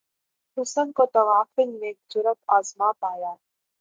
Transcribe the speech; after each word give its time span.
حسن 0.57 0.91
کو 0.91 1.05
تغافل 1.13 1.69
میں 1.79 1.93
جرأت 2.09 2.37
آزما 2.49 2.91
پایا 2.99 3.33